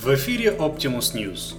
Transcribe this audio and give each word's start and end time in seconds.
В 0.00 0.14
эфире 0.14 0.54
Optimus 0.56 1.12
News. 1.12 1.56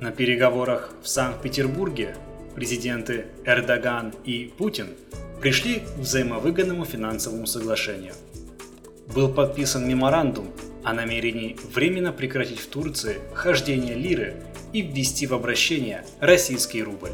На 0.00 0.10
переговорах 0.10 0.92
в 1.00 1.08
Санкт-Петербурге 1.08 2.16
президенты 2.56 3.26
Эрдоган 3.44 4.12
и 4.24 4.52
Путин 4.58 4.88
пришли 5.40 5.78
к 5.78 5.98
взаимовыгодному 5.98 6.84
финансовому 6.84 7.46
соглашению. 7.46 8.14
Был 9.14 9.32
подписан 9.32 9.88
меморандум 9.88 10.50
о 10.82 10.92
намерении 10.92 11.56
временно 11.72 12.10
прекратить 12.10 12.58
в 12.58 12.66
Турции 12.66 13.18
хождение 13.32 13.94
лиры 13.94 14.34
и 14.72 14.82
ввести 14.82 15.28
в 15.28 15.34
обращение 15.34 16.04
российский 16.18 16.82
рубль. 16.82 17.12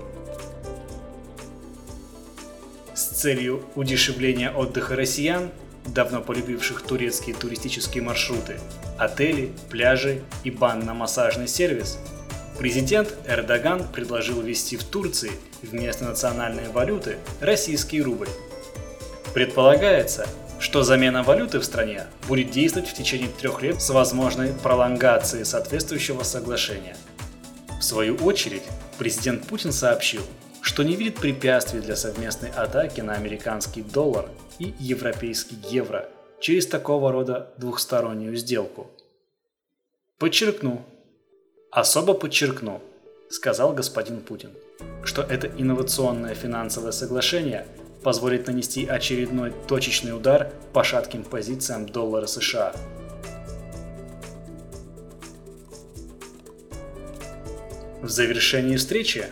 С 2.95 3.03
целью 3.03 3.63
удешевления 3.75 4.51
отдыха 4.51 4.97
россиян 4.97 5.51
давно 5.87 6.21
полюбивших 6.21 6.83
турецкие 6.83 7.35
туристические 7.35 8.03
маршруты, 8.03 8.59
отели, 8.99 9.53
пляжи 9.71 10.23
и 10.45 10.51
банно-массажный 10.51 11.49
сервис, 11.49 11.99
президент 12.59 13.15
Эрдоган 13.27 13.87
предложил 13.89 14.41
ввести 14.41 14.77
в 14.77 14.85
Турции 14.85 15.33
вместо 15.63 16.05
национальной 16.05 16.69
валюты 16.69 17.19
российский 17.41 18.03
рубль. 18.03 18.29
Предполагается, 19.35 20.27
что 20.59 20.83
замена 20.83 21.23
валюты 21.23 21.59
в 21.59 21.65
стране 21.65 22.05
будет 22.29 22.51
действовать 22.51 22.89
в 22.89 22.95
течение 22.95 23.29
трех 23.29 23.63
лет 23.63 23.81
с 23.81 23.91
возможной 23.91 24.53
пролонгацией 24.53 25.45
соответствующего 25.45 26.23
соглашения. 26.23 26.97
В 27.81 27.83
свою 27.83 28.17
очередь, 28.17 28.63
президент 28.99 29.47
Путин 29.47 29.73
сообщил, 29.73 30.21
что 30.61 30.83
не 30.83 30.97
видит 30.97 31.17
препятствий 31.17 31.81
для 31.81 31.97
совместной 31.97 32.51
атаки 32.51 33.01
на 33.01 33.15
американский 33.15 33.81
доллар 33.81 34.29
и 34.61 34.75
европейский 34.79 35.57
евро 35.69 36.09
через 36.39 36.67
такого 36.67 37.11
рода 37.11 37.53
двухстороннюю 37.57 38.37
сделку. 38.37 38.89
Подчеркну, 40.19 40.85
особо 41.73 42.15
подчеркну, 42.15 42.81
сказал 43.31 43.73
господин 43.73 44.21
Путин, 44.21 44.51
что 45.03 45.23
это 45.23 45.49
инновационное 45.49 46.35
финансовое 46.35 46.93
соглашение 46.93 47.67
позволит 48.03 48.47
нанести 48.47 48.87
очередной 48.87 49.53
точечный 49.67 50.15
удар 50.15 50.53
по 50.73 50.85
шатким 50.85 51.25
позициям 51.25 51.87
доллара 51.87 52.27
США. 52.27 52.75
В 58.03 58.09
завершении 58.09 58.77
встречи 58.77 59.27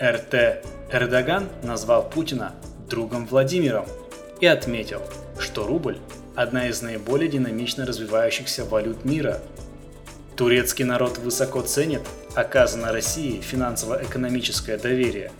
РТ 0.00 0.64
Эрдоган 0.92 1.48
назвал 1.62 2.08
Путина 2.08 2.54
другом 2.88 3.26
Владимиром 3.26 3.86
и 4.40 4.46
отметил, 4.46 5.02
что 5.38 5.66
рубль– 5.66 5.98
одна 6.34 6.68
из 6.68 6.82
наиболее 6.82 7.28
динамично 7.28 7.86
развивающихся 7.86 8.64
валют 8.64 9.04
мира. 9.04 9.40
Турецкий 10.36 10.84
народ 10.84 11.18
высоко 11.18 11.62
ценит 11.62 12.02
оказанное 12.34 12.92
России 12.92 13.40
финансово-экономическое 13.40 14.76
доверие. 14.76 15.32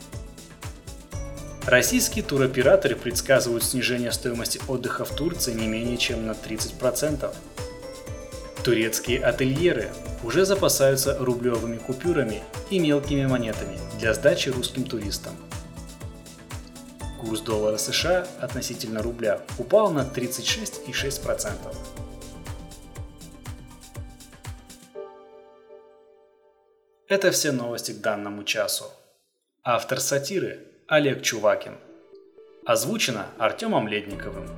Российские 1.67 2.25
туроператоры 2.25 2.97
предсказывают 2.97 3.65
снижение 3.65 4.13
стоимости 4.13 4.61
отдыха 4.69 5.05
в 5.05 5.11
Турции 5.11 5.53
не 5.53 5.67
менее 5.67 5.97
чем 5.97 6.27
на 6.27 6.31
30%. 6.31 7.35
Турецкие 8.65 9.23
ательеры 9.23 9.91
уже 10.23 10.45
запасаются 10.47 11.19
рублевыми 11.19 11.77
купюрами 11.77 12.43
и 12.71 12.79
мелкими 12.79 13.27
монетами 13.27 13.79
для 13.99 14.15
сдачи 14.15 14.49
русским 14.49 14.85
туристам. 14.85 15.37
Курс 17.27 17.41
доллара 17.41 17.77
США 17.77 18.25
относительно 18.41 19.03
рубля 19.03 19.41
упал 19.59 19.91
на 19.91 20.03
36,6%. 20.03 21.75
Это 27.09 27.33
все 27.33 27.51
новости 27.51 27.91
к 27.91 28.01
данному 28.01 28.45
часу. 28.45 28.85
Автор 29.65 29.99
сатиры 29.99 30.69
Олег 30.87 31.23
Чувакин. 31.23 31.79
Озвучено 32.65 33.27
Артемом 33.39 33.89
Ледниковым. 33.89 34.49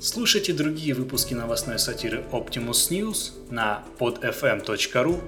Слушайте 0.00 0.52
другие 0.52 0.94
выпуски 0.94 1.34
новостной 1.34 1.80
сатиры 1.80 2.24
Optimus 2.30 2.90
News 2.90 3.50
на 3.50 3.84
podfm.ru, 3.98 5.20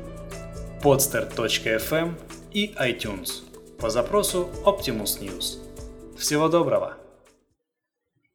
podster.fm 0.80 2.14
и 2.52 2.72
iTunes 2.74 3.51
по 3.82 3.91
запросу 3.91 4.48
Optimus 4.65 5.20
News. 5.20 5.59
Всего 6.16 6.48
доброго! 6.48 7.01